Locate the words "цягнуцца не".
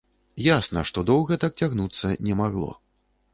1.61-2.33